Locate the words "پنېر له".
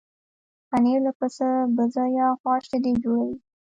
0.69-1.11